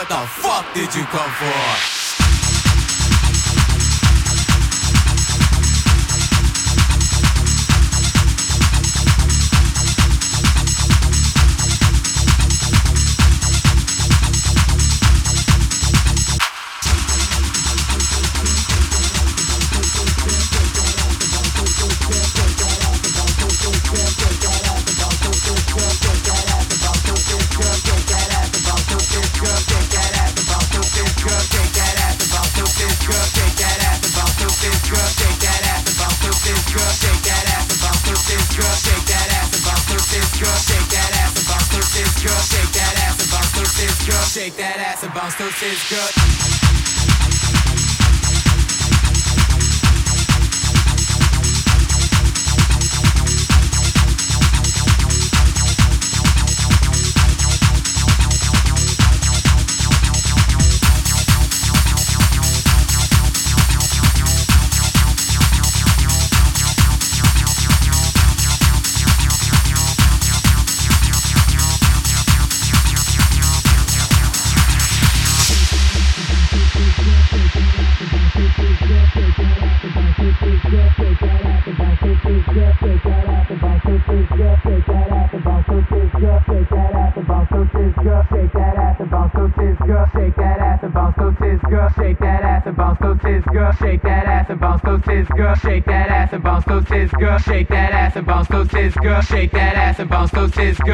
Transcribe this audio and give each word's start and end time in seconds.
what 0.00 0.08
the 0.08 0.26
fuck 0.28 0.74
did 0.74 0.94
you 0.94 1.04
come 1.04 1.30
for? 1.32 1.99
Shake 44.50 44.58
that 44.58 44.78
ass 44.78 45.04
and 45.04 45.14
bounce 45.14 45.36
those 45.36 45.54
tits. 45.60 46.39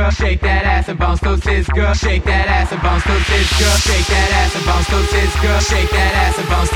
Girl, 0.07 0.13
shake 0.13 0.41
that 0.41 0.65
ass 0.65 0.89
and 0.89 0.99
bounce 0.99 1.21
those 1.21 1.41
tits, 1.41 1.69
girl, 1.71 1.93
shake 1.93 2.23
that 2.25 2.47
ass 2.47 2.71
and 2.71 2.81
bounce 2.83 3.03
those 3.05 3.27
tits, 3.27 3.51
girl, 3.59 3.77
shake 3.83 4.07
that 4.07 4.31
ass 4.39 4.55
and 4.55 4.65
bounce 4.65 4.87
those 4.89 5.11
tits, 5.11 5.35
girl, 5.43 5.59
shake 5.59 5.91
that 5.91 6.15
ass 6.15 6.39
and 6.39 6.49
bounce 6.49 6.76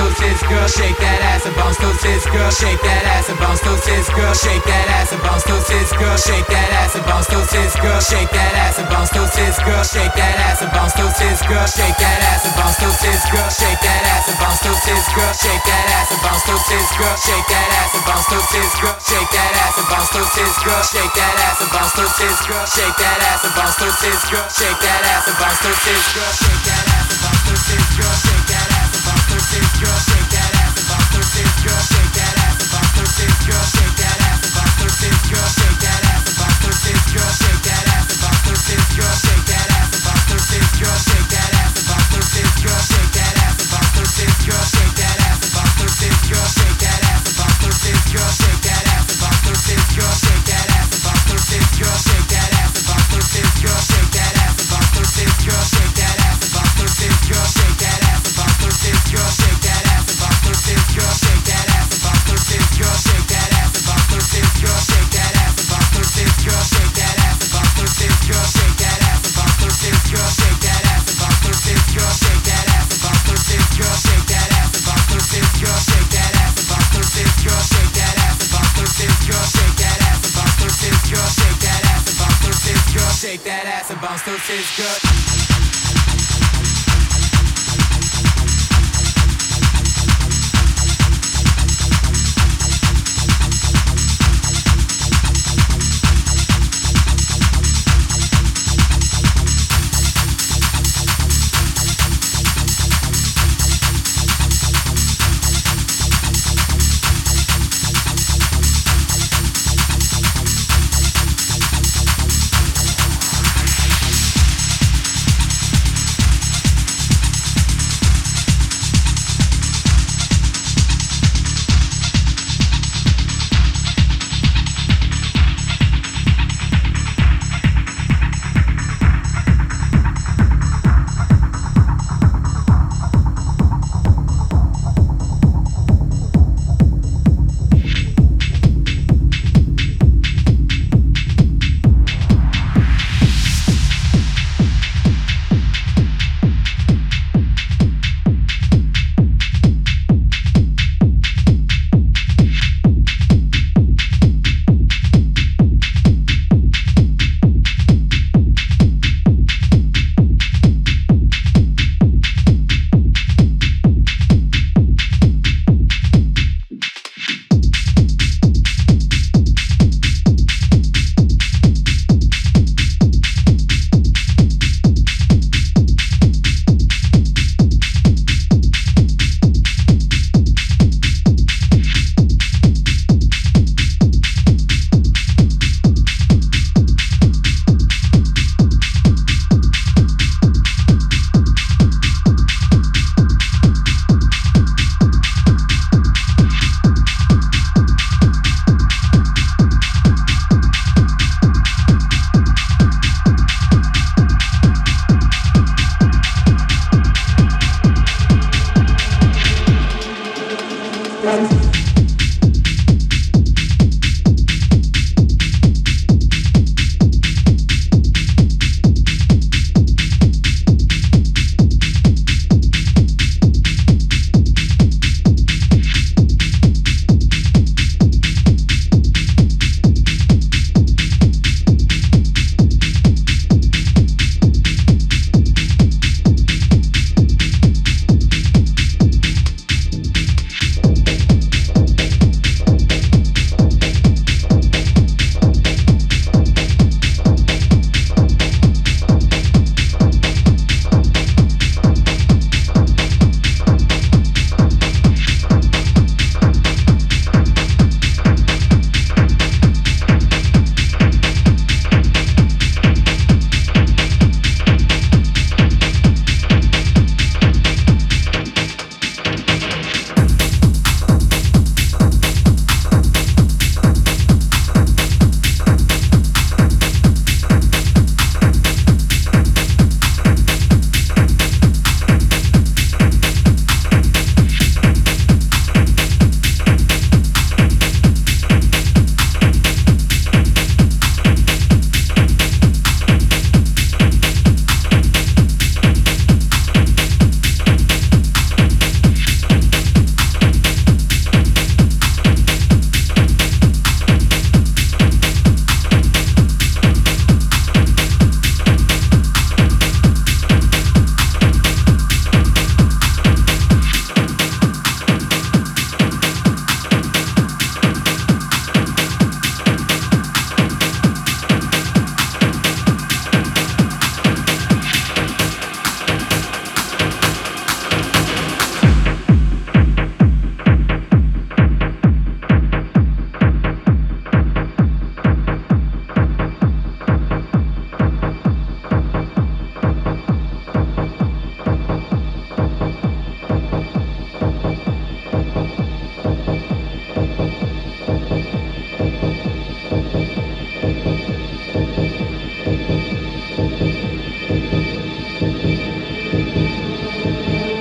girl, 0.51 0.67
shake 0.67 0.99
that 0.99 1.23
ass 1.23 1.47
and 1.47 1.55
bounce 1.55 1.79
those 1.79 1.97
tits, 2.03 2.27
girl, 2.27 2.51
shake 2.51 2.83
that 2.83 3.03
ass 3.07 3.31
and 3.31 3.39
bounce 3.39 3.63
those 3.63 3.81
tits, 3.87 4.11
girl, 4.11 4.35
shake 4.35 4.65
that 4.67 4.87
ass 4.99 5.15
and 5.15 5.23
bounce 5.23 5.47
those 5.47 5.65
tits, 5.71 5.95
girl, 5.95 6.17
shake 6.19 6.47
that 6.51 6.69
ass 6.75 6.95
and 6.99 7.07
bounce 7.07 7.27
those 7.31 7.47
tits, 7.47 7.75
girl, 7.79 8.01
shake 8.03 8.31
that 8.35 8.53
ass 8.59 8.79
and 8.83 8.89
bounce 8.91 9.11
those 9.15 9.31
tits, 9.31 9.59
girl, 9.63 9.83
shake 9.87 10.15
that 10.19 10.35
ass 10.43 10.61
and 10.61 10.73
bounce 10.75 10.93
those 10.99 11.15
tits, 11.15 11.43
girl, 11.47 11.67
shake 11.71 11.95
that 12.03 12.19
ass 12.27 12.43
and 12.45 12.55
bounce 12.59 12.77
those 12.83 12.99
tits, 12.99 13.25
girl, 13.31 13.49
shake 13.49 13.81
that 13.87 14.03
ass 14.11 14.27
and 14.27 14.39
bounce 14.43 14.61
those 14.67 14.81
tits, 14.83 15.07
girl, 15.15 15.31
shake 15.39 15.63
that 15.63 15.87
ass 15.95 16.11
and 16.11 16.21
bounce 16.21 16.45
those 16.51 16.65
tits, 16.67 16.91
girl, 16.99 17.15
shake 17.15 17.47
that 17.47 17.71
ass 17.71 17.95
and 17.95 18.05
bounce 18.11 18.27
those 18.27 18.47
tits, 18.51 18.75
girl, 18.75 18.99
shake 19.07 19.31
that 19.31 19.55
ass 19.55 19.79
and 19.79 19.89
bounce 19.95 20.11
those 20.11 20.31
tits, 20.35 20.51
girl, 20.67 20.85
shake 20.91 21.15
that 21.15 21.39
ass 21.47 21.63
and 21.63 21.71
bounce 21.71 21.95
those 21.95 22.15
tits, 22.19 22.43
girl, 22.51 22.67
shake 22.67 22.97
that 22.99 23.19
ass 23.31 23.43
and 23.47 23.55
bounce 23.55 23.77
those 23.79 23.97
tits, 24.03 24.25
girl, 24.27 24.47
shake 24.51 24.79
that 24.83 25.01
ass 25.07 25.27
and 25.29 25.37
bounce 25.39 25.61
those 25.63 25.81
tits, 25.85 26.07
girl, 26.15 26.33
shake 26.35 26.63
that 26.65 26.85
ass 26.91 27.07
and 27.07 27.21
bounce 27.23 27.43
those 27.47 27.63
tits, 27.69 27.95
girl, 27.97 28.30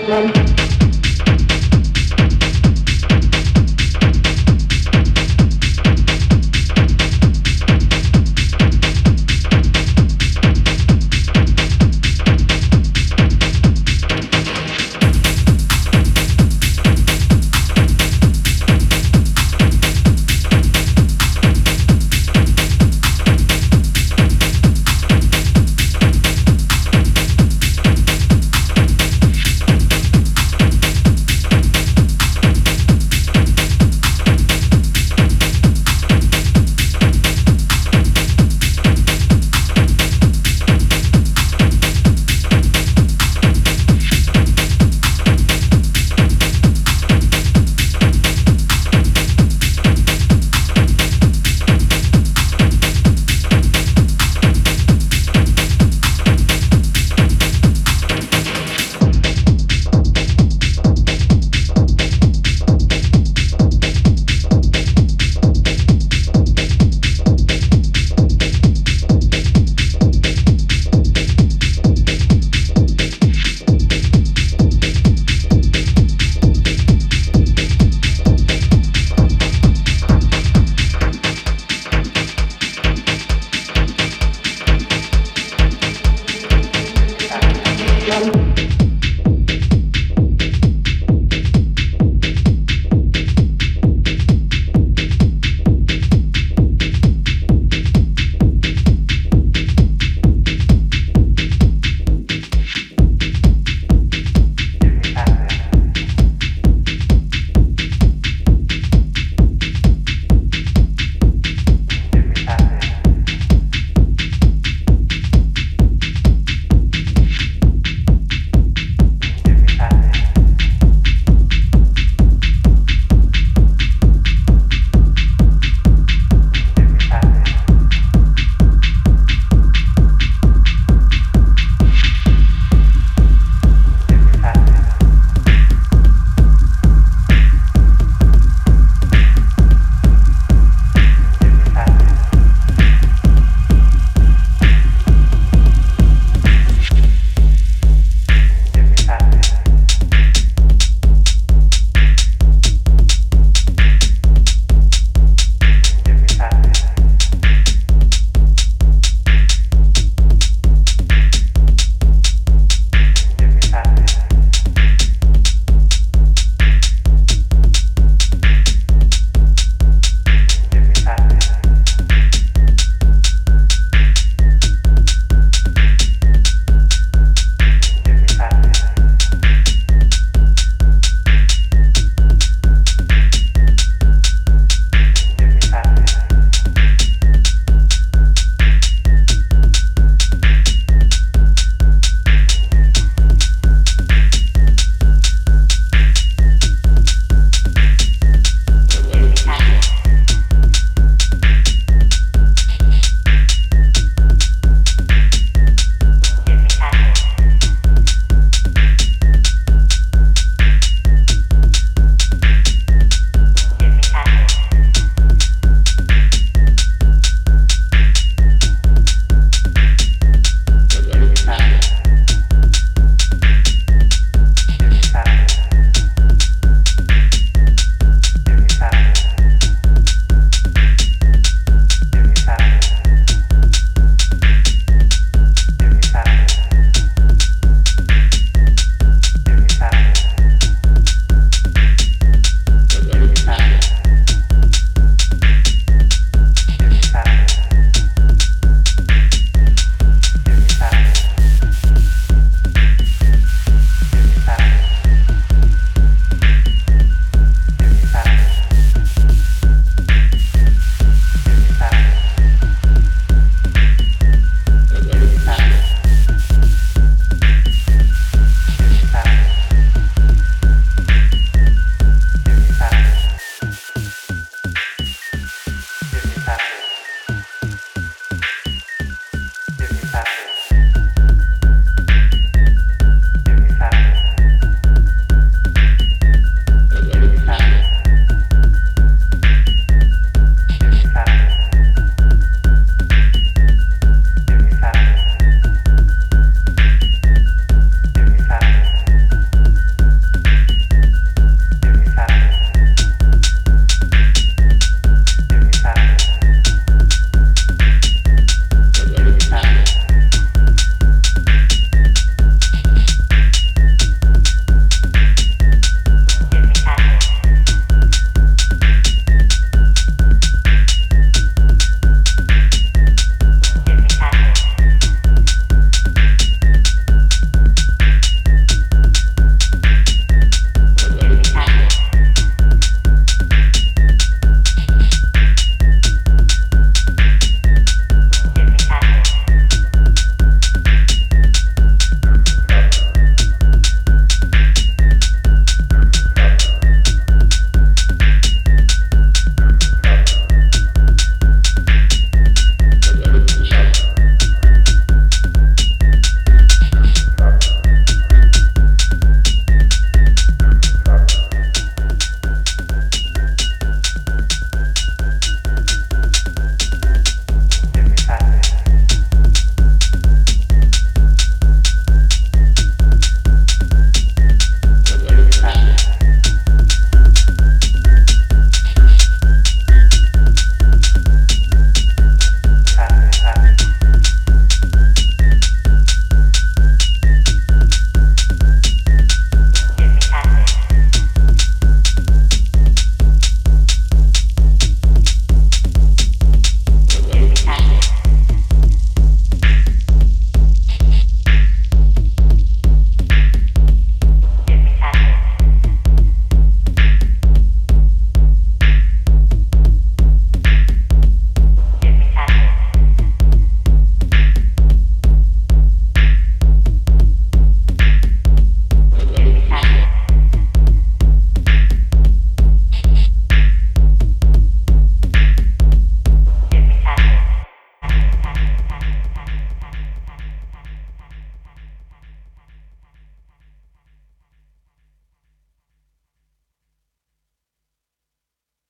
Thank 0.09 0.58